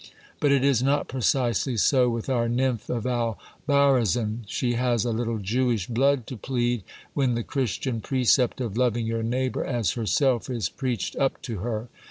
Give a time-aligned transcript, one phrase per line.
[0.39, 5.37] But it is not precisely so with our nymph of Albarazin: she has a little
[5.37, 6.81] Jewish blood to plead,
[7.13, 11.87] when the Christian precept of loving your neighbour as herself is preached up to her.